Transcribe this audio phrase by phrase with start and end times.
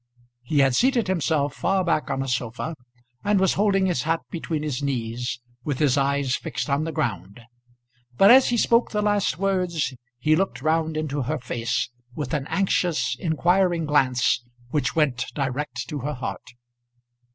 [0.41, 2.73] He had seated himself far back on a sofa,
[3.23, 7.39] and was holding his hat between his knees, with his eyes fixed on the ground;
[8.17, 12.47] but as he spoke the last words he looked round into her face with an
[12.47, 16.49] anxious inquiring glance which went direct to her heart.